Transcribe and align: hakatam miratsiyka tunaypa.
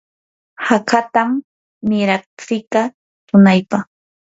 hakatam 0.67 1.29
miratsiyka 1.89 2.81
tunaypa. 3.27 3.77